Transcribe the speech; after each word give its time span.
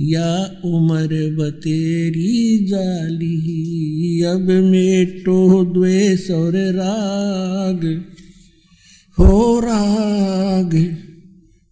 या 0.00 0.60
उम्र 0.64 1.36
बतेरी 1.38 2.66
जाली, 2.66 4.22
अब 4.22 4.40
मेटो 4.40 5.64
द्वेष 5.64 6.30
और 6.30 6.52
राग, 6.56 8.04
हो 9.18 9.60
राग। 9.60 10.96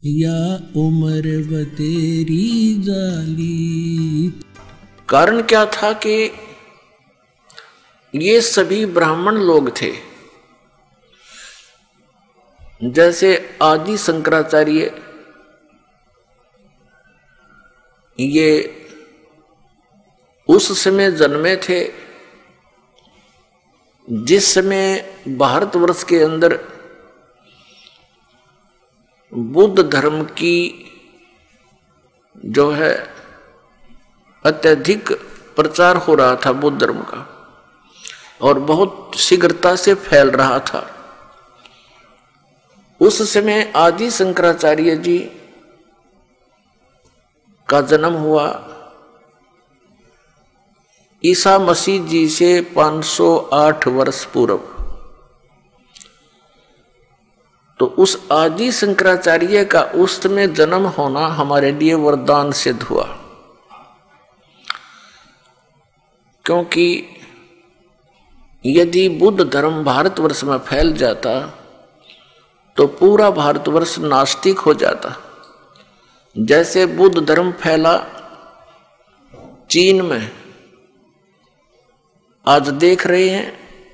या 0.04 0.70
उम्र 0.76 1.48
बतेरी 1.50 2.82
जाली। 2.82 4.28
कारण 5.08 5.42
क्या 5.42 5.66
था 5.66 5.92
कि 5.92 6.30
ये 8.14 8.40
सभी 8.40 8.86
ब्राह्मण 8.86 9.34
लोग 9.34 9.70
थे। 9.82 9.92
जैसे 12.84 13.50
आदि 13.62 13.96
शंकराचार्य 13.96 14.90
ये 18.22 18.78
उस 20.48 20.84
समय 20.84 21.10
जन्मे 21.10 21.56
थे 21.56 21.92
जिस 24.10 24.54
समय 24.54 25.14
भारतवर्ष 25.28 26.04
के 26.04 26.18
अंदर 26.18 26.60
बुद्ध 29.34 29.90
धर्म 29.90 30.24
की 30.24 30.88
जो 32.46 32.70
है 32.70 33.14
अत्यधिक 34.46 35.12
प्रचार 35.56 35.96
हो 35.96 36.14
रहा 36.14 36.36
था 36.36 36.52
बुद्ध 36.52 36.80
धर्म 36.80 37.02
का 37.02 37.28
और 38.42 38.58
बहुत 38.58 39.12
शीघ्रता 39.16 39.76
से 39.76 39.94
फैल 39.94 40.30
रहा 40.30 40.58
था। 40.58 40.98
उस 43.00 43.32
समय 43.32 43.72
आदि 43.76 44.10
शंकराचार्य 44.10 44.96
जी 44.96 45.30
का 47.72 47.80
जन्म 47.80 48.12
हुआ। 48.12 48.68
ईसा 51.24 51.58
मसीह 51.58 52.02
जी 52.02 52.28
से 52.28 52.60
508 52.76 53.86
वर्ष 53.88 54.24
पूर्व। 54.24 54.60
तो 57.78 57.86
उस 57.86 58.28
आदि 58.32 58.72
शंकराचार्य 58.72 59.64
का 59.64 59.82
उस 59.82 60.26
में 60.26 60.54
जन्म 60.54 60.86
होना 60.86 61.26
हमारे 61.26 61.72
लिए 61.72 61.94
वरदान 61.94 62.52
सिद्ध 62.52 62.82
हुआ। 62.82 63.04
क्योंकि 66.44 66.86
यदि 68.66 69.08
बुद्ध 69.08 69.50
धर्म 69.50 69.84
भारतवर्ष 69.84 70.44
में 70.44 70.58
फैल 70.58 70.92
जाता 70.92 71.32
तो 72.76 72.86
पूरा 72.86 73.30
भारतवर्ष 73.30 73.98
नास्तिक 73.98 74.58
हो 74.58 74.74
जाता। 74.74 75.31
जैसे 76.36 76.86
बुद्ध 76.86 77.18
धर्म 77.18 77.52
फैला, 77.52 77.96
चीन 79.70 80.02
में 80.02 80.30
आज 82.46 82.68
देख 82.68 83.06
रहे 83.06 83.28
हैं 83.28 83.52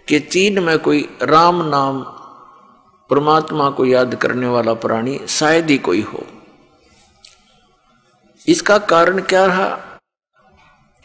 कि 0.09 0.21
चीन 0.21 0.59
में 0.59 0.79
कोई 0.79 1.09
राम 1.23 1.63
नाम 1.63 2.01
परमात्मा 3.11 3.71
को 3.71 3.85
याद 3.85 4.15
करने 4.15 4.47
वाला 4.47 4.75
प्राणी 4.75 5.21
शायद 5.29 5.71
ही 5.71 5.79
कोई 5.79 6.03
हो। 6.03 6.23
इसका 8.49 8.79
कारण 8.79 9.21
क्या 9.21 9.47
रहा 9.47 9.69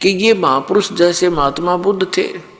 कि 0.00 0.08
ये 0.08 0.34
महापुरुष 0.34 0.92
जैसे 0.92 1.28
महात्मा 1.28 1.76
बुद्ध 1.76 2.06
थे 2.16 2.53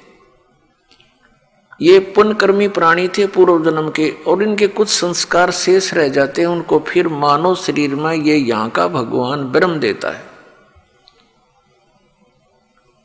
ये 1.81 1.99
पुण्यकर्मी 1.99 2.69
प्राणी 2.69 3.09
थे 3.09 3.27
पूर्व 3.27 3.65
जन्म 3.65 3.91
के, 3.91 4.09
और 4.27 4.43
इनके 4.43 4.67
कुछ 4.67 4.89
संस्कार 4.89 5.51
शेष 5.51 5.95
रह 5.95 6.09
जाते 6.09 6.43
हैं, 6.43 6.49
उनको 6.49 6.79
फिर 6.79 7.09
मानव 7.09 7.55
शरीर 7.55 7.95
में 7.95 8.15
ये 8.15 8.37
यहाँ 8.37 8.69
का 8.71 8.89
भगवान 8.89 9.45
ब्रह्म 9.45 9.79
देता 9.79 10.11
है। 10.11 10.25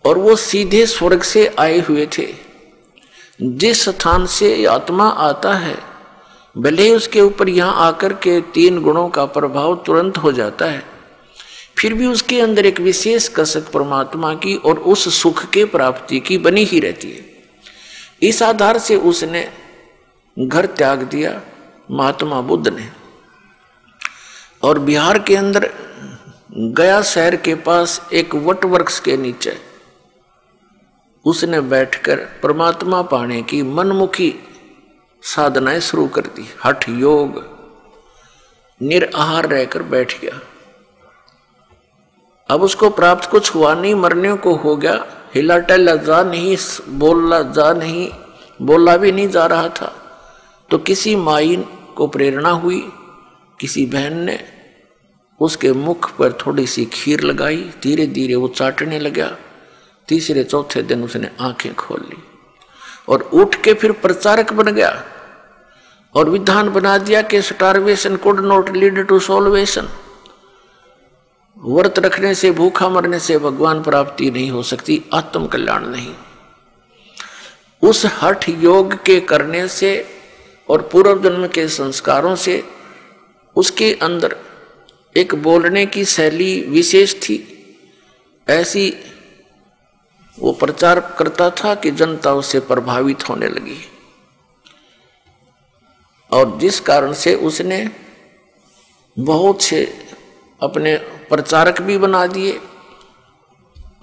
और 0.05 0.17
वो 0.17 0.35
सीधे 0.35 0.85
स्वर्ग 0.85 1.21
से 1.21 1.45
आए 1.59 1.79
हुए 1.79 2.07
थे। 2.17 2.27
जिस 3.41 3.83
स्थान 3.89 4.25
से 4.25 4.65
आत्मा 4.65 5.07
आता 5.09 5.53
है, 5.53 5.77
भले 6.55 6.83
ही 6.83 6.93
उसके 6.95 7.21
ऊपर 7.21 7.49
यहाँ 7.49 7.87
आकर 7.87 8.13
के 8.13 8.39
तीन 8.41 8.81
गुणों 8.81 9.07
का 9.09 9.25
प्रभाव 9.25 9.75
तुरंत 9.75 10.17
हो 10.17 10.31
जाता 10.31 10.65
है, 10.65 10.83
फिर 11.77 11.93
भी 11.93 12.05
उसके 12.05 12.39
अंदर 12.41 12.65
एक 12.65 12.79
विशेष 12.79 13.27
कसक 13.29 13.71
परमात्मा 13.71 14.33
की 14.33 14.55
और 14.55 14.79
उस 14.79 15.21
सुख 15.21 15.43
के 15.49 15.65
प्राप्ति 15.65 16.19
की 16.19 16.37
बनी 16.37 16.63
ही 16.63 16.79
रहती 16.79 17.11
है। 17.11 17.38
इस 18.21 18.41
आधार 18.43 18.77
से 18.77 18.95
उसने 18.95 19.51
घर 20.39 20.65
त्याग 20.65 21.03
दिया 21.03 21.41
महात्मा 21.91 22.41
बुद्ध 22.41 22.67
ने। 22.67 22.89
और 24.63 24.79
बिहार 24.79 25.19
के 25.19 25.35
अंदर 25.35 25.69
गया 26.51 27.01
शहर 27.01 27.35
के 27.35 27.55
पास 27.55 28.01
एक 28.13 28.35
वट 28.35 28.65
वृक्ष 28.65 28.99
के 28.99 29.17
नीचे 29.17 29.57
उसने 31.25 31.61
बैठकर 31.61 32.15
परमात्मा 32.43 33.01
पाने 33.01 33.41
की 33.41 33.61
मनमुखी 33.63 34.33
साधनाएँ 35.23 35.79
शुरू 35.79 36.07
कर 36.07 36.21
दी। 36.21 36.47
हठ 36.63 36.89
योग, 36.89 37.43
निराहार 38.81 39.47
रहकर 39.47 39.83
बैठ 39.83 40.21
गया। 40.21 40.39
अब 42.49 42.61
उसको 42.61 42.89
प्राप्त 42.89 43.29
कुछ 43.29 43.55
हुआ 43.55 43.73
नहीं, 43.75 43.95
मरने 43.95 44.33
को 44.33 44.55
हो 44.55 44.75
गया। 44.75 45.18
हिला 45.35 45.57
टहला 45.59 45.95
जा 45.95 46.23
नहीं, 46.23 46.57
बोलना 46.89 47.41
जा 47.41 47.73
नहीं, 47.73 48.09
बोला 48.61 48.97
भी 48.97 49.11
नहीं 49.11 49.29
जा 49.29 49.45
रहा 49.45 49.69
था। 49.69 49.93
तो 50.69 50.77
किसी 50.77 51.15
माई 51.15 51.65
को 51.95 52.07
प्रेरणा 52.07 52.49
हुई, 52.49 52.79
किसी 53.59 53.85
बहन 53.85 54.17
ने 54.17 54.39
उसके 55.39 55.71
मुख 55.73 56.15
पर 56.17 56.33
थोड़ी 56.33 56.65
सी 56.67 56.85
खीर 56.85 57.21
लगाई 57.21 57.69
धीरे 57.83 58.07
धीरे 58.07 58.35
वो 58.35 58.47
चाटने 58.47 58.99
लगा। 58.99 59.37
तीसरे, 60.07 60.43
चौथे 60.43 60.81
दिन 60.81 61.03
उसने 61.03 61.29
आँखें 61.41 61.73
खोल 61.75 61.99
ली 61.99 62.23
और 63.09 63.21
उठ 63.33 63.55
के 63.55 63.73
फिर 63.73 63.91
प्रचारक 63.91 64.53
बन 64.53 64.71
गया 64.71 65.03
और 66.15 66.29
विधान 66.29 66.69
बना 66.69 66.97
दिया 66.97 67.21
कि 67.21 67.41
starvation, 67.41 68.15
could 68.15 68.39
not, 68.39 68.69
lead 68.69 69.07
to 69.07 69.19
salvation. 69.19 69.89
व्रत 71.65 71.99
रखने 71.99 72.35
से, 72.35 72.51
भूखा 72.51 72.89
मरने 72.89 73.19
से 73.19 73.37
भगवान 73.37 73.83
प्राप्ति 73.83 74.31
नहीं 74.31 74.51
हो 74.51 74.63
सकती 74.63 75.01
आत्म 75.13 75.47
कल्याण 75.47 75.85
नहीं। 75.85 76.15
उस 77.81 78.05
हठ 78.05 78.49
योग 78.49 78.93
के 79.03 79.19
करने 79.19 79.67
से 79.67 80.05
और 80.69 80.81
पूर्व 80.81 81.23
जन्म 81.23 81.47
के 81.47 81.67
संस्कारों 81.67 82.35
से 82.35 82.63
उसके 83.55 83.93
अंदर 83.93 84.37
एक 85.17 85.35
बोलने 85.35 85.85
की 85.85 86.05
शैली 86.05 86.61
विशेष 86.61 87.15
थी। 87.15 87.55
ऐसी 88.47 88.97
वो 90.39 90.51
प्रचार 90.51 90.99
करता 90.99 91.49
था 91.49 91.75
कि 91.75 91.91
जनता 91.91 92.33
उससे 92.33 92.59
प्रभावित 92.59 93.29
होने 93.29 93.47
लगी। 93.47 93.77
और 96.31 96.59
जिस 96.59 96.79
कारण 96.79 97.13
से 97.13 97.35
उसने 97.35 97.89
बहुत 99.19 99.61
से 99.61 100.08
अपने 100.61 100.95
प्रचारक 101.29 101.81
भी 101.81 101.97
बना 101.97 102.27
दिए 102.27 102.61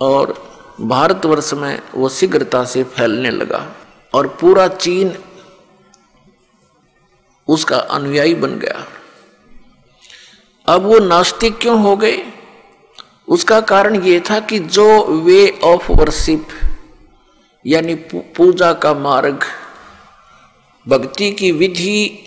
और 0.00 0.50
भारतवर्ष 0.80 1.52
में 1.54 1.82
वो 1.94 2.08
शीघ्रता 2.08 2.64
से 2.64 2.84
फैलने 2.84 3.30
लगा 3.30 3.76
और 4.14 4.26
पूरा 4.28 4.68
चीन 4.68 5.18
उसका 7.48 7.76
अनुयायी 7.76 8.34
बन 8.34 8.58
गया। 8.58 8.86
अब 10.66 10.82
वो 10.82 10.98
नास्तिक 10.98 11.58
क्यों 11.58 11.82
हो 11.82 11.96
गए? 11.96 12.32
उसका 13.28 13.60
कारण 13.60 14.02
ये 14.02 14.20
था 14.20 14.40
कि 14.40 14.58
जो 14.58 15.04
वे 15.04 15.60
ऑफ़ 15.64 15.92
वर्शिप 15.92 16.48
यानी 17.66 17.94
पूजा 18.36 18.72
का 18.72 18.94
मार्ग, 18.94 19.44
भक्ति 20.88 21.32
की 21.32 21.52
विधि 21.52 22.25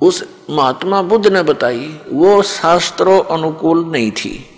उस 0.00 0.22
महात्मा 0.50 1.02
बुद्ध 1.02 1.26
ने 1.26 1.42
बताई, 1.42 2.00
वो 2.08 2.42
शास्त्रों 2.42 3.22
अनुकूल 3.24 3.84
नहीं 3.84 4.10
थी। 4.10 4.50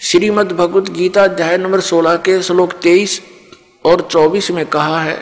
श्रीमद् 0.00 0.52
भगवत 0.52 0.88
गीता 0.88 1.24
अध्याय 1.24 1.56
नंबर 1.58 1.80
16 1.80 2.16
के 2.16 2.42
श्लोक 2.42 2.72
23 2.72 3.20
और 3.84 4.08
24 4.10 4.50
में 4.50 4.64
कहा 4.66 5.00
है 5.02 5.16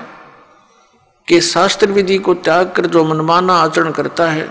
कि 1.28 1.40
शास्त्र 1.40 1.86
विधि 1.86 2.18
को 2.18 2.34
त्याग 2.34 2.72
कर 2.72 2.86
जो 2.86 3.04
मनमाना 3.04 3.54
आचरण 3.54 3.90
करता 3.90 4.30
है, 4.30 4.48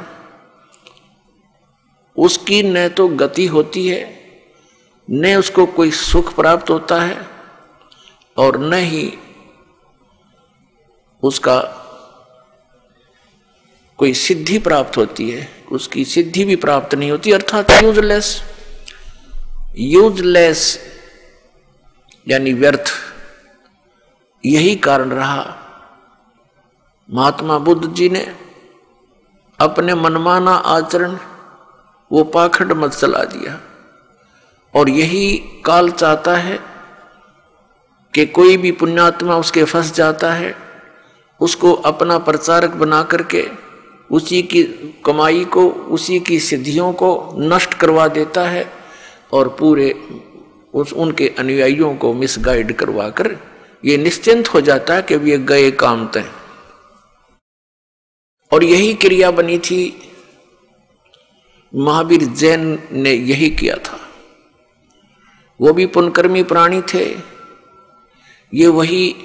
उसकी 2.17 2.61
न 2.63 2.87
तो 2.87 3.07
गति 3.07 3.45
होती 3.45 3.87
है, 3.87 4.01
न 5.07 5.35
उसको 5.35 5.65
कोई 5.65 5.91
सुख 5.91 6.33
प्राप्त 6.35 6.69
होता 6.69 7.01
है 7.01 7.27
और 8.37 8.59
न 8.59 8.73
ही 8.73 9.13
उसका 11.23 11.78
कोई 13.99 14.13
सिद्धि 14.13 14.59
प्राप्त 14.59 14.97
होती 14.97 15.29
है, 15.29 15.63
उसकी 15.71 16.05
सिद्धि 16.05 16.45
भी 16.45 16.55
प्राप्त 16.55 16.95
नहीं 16.95 17.11
होती, 17.11 17.31
अर्थात 17.31 17.71
यूजलेस 17.83 18.43
यूजलेस 19.77 20.79
यानी 22.27 22.53
व्यर्थ। 22.53 22.85
यही 24.45 24.75
कारण 24.75 25.09
रहा। 25.09 25.55
महात्मा 27.11 27.57
बुद्ध 27.57 27.93
जी 27.93 28.09
ने 28.09 28.35
अपने 29.59 29.93
मनमाना 29.93 30.51
आचरण, 30.51 31.17
वो 32.11 32.23
पाखंड 32.23 32.71
मत 32.71 32.91
चला 32.91 33.23
दिया। 33.23 33.61
और 34.75 34.89
यही 34.89 35.37
काल 35.65 35.91
चाहता 35.91 36.35
है 36.37 36.59
कि 38.13 38.25
कोई 38.25 38.57
भी 38.57 38.71
पुण्यात्मा 38.71 39.35
उसके 39.35 39.63
फंस 39.63 39.93
जाता 39.93 40.33
है, 40.33 40.55
उसको 41.39 41.73
अपना 41.73 42.17
प्रचारक 42.17 42.69
बना 42.69 43.03
करके 43.03 43.58
उसी 44.11 44.41
की 44.41 44.63
कमाई 45.05 45.45
को, 45.45 45.69
उसी 45.69 46.19
की 46.19 46.39
सिद्धियों 46.39 46.93
को 46.93 47.33
नष्ट 47.37 47.73
करवा 47.73 48.07
देता 48.07 48.49
है 48.49 48.71
और 49.33 49.57
पूरे 49.59 50.07
उस, 50.73 50.93
उनके 50.93 51.27
अनुयायियों 51.39 51.95
को 51.95 52.13
मिसगाइड 52.13 52.73
करवा 52.73 53.09
कर 53.09 53.37
ये 53.85 53.97
निश्चिंत 53.97 54.47
हो 54.47 54.61
जाता 54.61 54.95
है 54.95 55.01
कि 55.01 55.31
ये 55.31 55.37
गए 55.37 55.71
काम 55.71 56.07
तय। 56.07 56.25
और 58.53 58.63
यही 58.63 58.93
क्रिया 58.93 59.31
बनी 59.31 59.59
थी, 59.59 60.11
महावीर 61.75 62.21
जैन 62.21 62.79
ने 62.91 63.13
यही 63.13 63.49
किया 63.49 63.75
था। 63.75 63.99
वो 65.61 65.73
भी 65.73 65.85
पुनकर्मी 65.85 66.43
प्राणी 66.43 66.81
थे। 66.81 67.15
ये 68.53 68.67
वही 68.67 69.15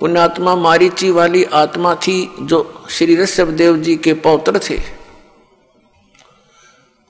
पुण्यात्मा 0.00 0.54
मारीची 0.54 1.10
वाली 1.10 1.44
आत्मा 1.44 1.94
थी, 1.94 2.34
जो 2.40 2.84
श्री 2.90 3.16
ऋषभ 3.16 3.48
देव 3.48 3.76
जी 3.76 3.96
के 3.96 4.14
पौत्र 4.14 4.60
थे। 4.70 4.78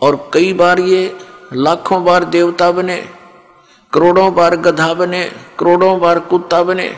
और 0.03 0.31
कई 0.35 0.53
बार 0.53 0.81
ये 0.81 1.17
लाखों 1.53 2.05
बार 2.05 2.25
देवता 2.25 2.71
बने, 2.71 3.09
करोड़ों 3.93 4.35
बार 4.35 4.57
गधा 4.57 4.95
बने, 4.95 5.33
करोड़ों 5.59 6.01
बार 6.01 6.19
कुत्ता 6.19 6.63
बने। 6.63 6.97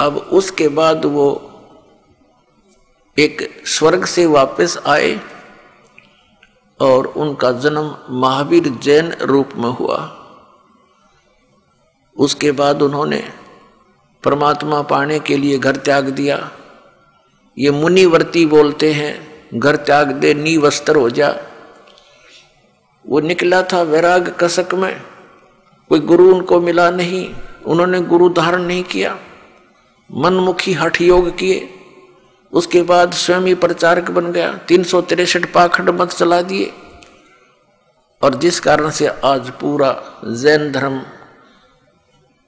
अब 0.00 0.16
उसके 0.16 0.68
बाद 0.68 1.04
वो 1.04 1.50
एक 3.18 3.62
स्वर्ग 3.66 4.04
से 4.04 4.26
वापस 4.26 4.78
आए 4.86 5.20
और 6.80 7.06
उनका 7.06 7.52
जन्म 7.52 7.96
महावीर 8.10 8.68
जैन 8.68 9.12
रूप 9.12 9.48
में 9.56 9.70
हुआ। 9.70 10.23
उसके 12.18 12.52
बाद 12.52 12.82
उन्होंने 12.82 13.28
परमात्मा 14.24 14.82
पाने 14.82 15.18
के 15.18 15.36
लिए 15.36 15.58
घर 15.58 15.76
त्याग 15.76 16.08
दिया। 16.08 16.50
ये 17.58 17.70
मुनिवर्ती 17.70 18.46
बोलते 18.46 18.92
हैं, 18.92 19.44
घर 19.54 19.76
त्याग 19.76 20.12
दे 20.12 20.34
नी 20.34 20.56
वस्त्र 20.56 20.96
हो 20.96 21.10
जा। 21.10 21.36
वो 23.06 23.20
निकला 23.20 23.62
था 23.62 23.82
वैराग 23.82 24.36
कसक 24.40 24.74
में। 24.74 25.02
कोई 25.88 26.00
गुरु 26.00 26.34
उनको 26.34 26.60
मिला 26.60 26.90
नहीं, 26.90 27.34
उन्होंने 27.66 28.00
गुरु 28.00 28.28
धारण 28.28 28.62
नहीं 28.62 28.84
किया। 28.84 29.18
मनमुखी 30.12 30.72
हठ 30.72 31.02
योग 31.02 31.38
किए। 31.38 31.70
उसके 32.52 32.82
बाद 32.82 33.12
स्वयं 33.12 33.40
ही 33.40 33.54
प्रचारक 33.54 34.10
बन 34.10 34.32
गया। 34.32 34.54
तीन 34.54 34.84
सौ 34.84 35.00
तिरसठ 35.00 35.52
पाखंड 35.52 35.90
मत 35.90 36.10
चला 36.10 36.42
दिए। 36.42 36.72
और 38.22 38.34
जिस 38.34 38.60
कारण 38.60 38.90
से 38.90 39.06
आज 39.06 39.50
पूरा 39.50 40.02
जैन 40.24 40.72
धर्म 40.72 41.02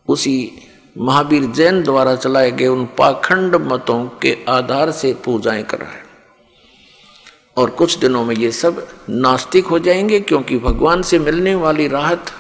उसी 0.09 0.53
महावीर 0.99 1.45
जैन 1.45 1.83
द्वारा 1.83 2.17
चलाए 2.17 2.51
गए 2.51 2.67
उन 2.67 2.87
पाखंड 2.87 3.55
मतों 3.55 4.09
के 4.23 4.45
आधार 4.49 4.91
से 4.91 5.15
पूजाएँ 5.15 5.63
कर 5.63 5.79
रहा 5.79 5.93
और 7.57 7.71
कुछ 7.71 7.99
दिनों 7.99 8.25
में 8.25 8.35
ये 8.37 8.53
सब 8.53 8.89
नास्तिक 9.09 9.67
हो 9.67 9.79
जाएँगे 9.79 10.21
क्योंकि 10.21 10.59
भगवान 10.59 11.03
से 11.03 11.19
मिलने 11.19 11.55
वाली 11.55 11.89
राहत 11.89 12.33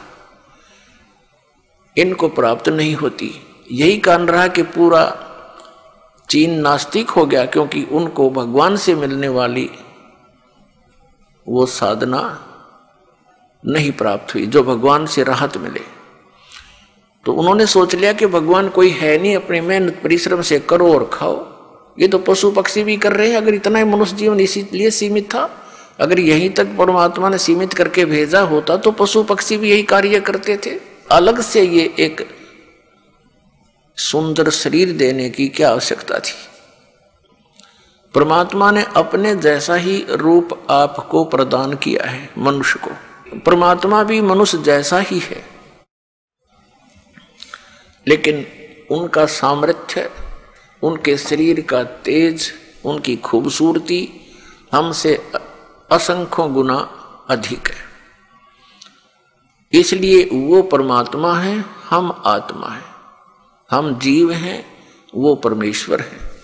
इनको 1.96 2.28
प्राप्त 2.28 2.68
नहीं 2.68 2.94
होती। 2.94 3.30
यही 3.72 3.98
कारण 3.98 4.26
रहा 4.26 4.48
कि 4.48 4.62
पूरा 4.62 5.22
चीन 6.30 6.60
नास्तिक 6.60 7.10
हो 7.10 7.26
गया 7.26 7.44
क्योंकि 7.46 7.82
उनको 7.82 8.30
भगवान 8.30 8.76
से 8.76 8.94
मिलने 8.94 9.28
वाली 9.28 9.70
वो 11.48 11.66
साधना 11.66 12.20
नहीं 13.64 13.92
प्राप्त 13.92 14.34
हुई, 14.34 14.46
जो 14.46 14.62
भगवान 14.62 15.06
से 15.06 15.22
राहत 15.24 15.56
मिले। 15.56 15.95
तो 17.26 17.32
उन्होंने 17.32 17.66
सोच 17.66 17.94
लिया 17.94 18.12
कि 18.12 18.26
भगवान 18.26 18.68
कोई 18.68 18.90
है 18.90 19.16
नहीं 19.18 19.36
अपनी 19.36 19.60
मेहनत 19.60 20.00
परिश्रम 20.02 20.42
से 20.42 20.58
करो 20.60 20.92
और 20.94 21.08
खाओ। 21.12 21.36
ये 21.98 22.08
तो 22.08 22.18
पशु 22.18 22.50
पक्षी 22.50 22.82
भी 22.84 22.96
कर 22.96 23.12
रहे 23.12 23.28
हैं, 23.28 23.36
अगर 23.36 23.54
इतना 23.54 23.78
ही 23.78 23.84
मनुष्य 23.84 24.16
जीवन 24.16 24.40
इसीलिए 24.40 24.90
सीमित 24.90 25.24
था, 25.34 25.50
अगर 26.00 26.18
यहीं 26.18 26.50
तक 26.50 26.66
परमात्मा 26.78 27.28
ने 27.28 27.38
सीमित 27.38 27.72
करके 27.72 28.04
भेजा 28.04 28.40
होता 28.40 28.76
तो 28.76 28.90
पशु 28.90 29.22
पक्षी 29.22 29.56
भी 29.56 29.70
यही 29.70 29.82
कार्य 29.82 30.20
करते 30.20 30.56
थे। 30.56 30.78
अलग 31.10 31.40
से 31.40 31.62
ये 31.62 31.94
एक 31.98 32.26
सुंदर 33.98 34.50
शरीर 34.50 34.92
देने 34.92 35.28
की 35.30 35.48
क्या 35.48 35.70
आवश्यकता 35.70 36.18
थी? 36.18 36.34
परमात्मा 38.14 38.70
ने 38.70 38.84
अपने 38.96 39.34
जैसा 39.36 39.74
ही 39.74 40.04
रूप 40.10 40.58
आपको 40.70 41.24
प्रदान 41.24 41.74
किया 41.74 42.10
है, 42.10 42.28
मनुष्य 42.38 42.80
को। 42.84 43.38
परमात्मा 43.40 44.02
भी 44.04 44.20
मनुष्य 44.20 44.58
जैसा 44.58 44.98
ही 45.00 45.18
है। 45.18 45.55
लेकिन 48.08 48.46
उनका 48.90 49.26
सामर्थ्य, 49.26 50.10
उनके 50.82 51.16
शरीर 51.16 51.60
का 51.60 51.84
तेज, 51.84 52.52
उनकी 52.84 53.16
खूबसूरती 53.16 54.08
हमसे 54.72 55.32
असंख्यों 55.92 56.54
गुना 56.54 56.76
अधिक 57.28 57.68
है। 57.68 57.86
इसलिए 59.80 60.28
वो 60.32 60.62
परमात्मा 60.62 61.38
है, 61.38 61.64
हम 61.84 62.22
आत्मा 62.26 62.68
है। 62.68 62.82
हम 63.70 63.98
जीव 63.98 64.32
हैं, 64.32 64.66
वो 65.14 65.34
परमेश्वर 65.34 66.00
है। 66.00 66.36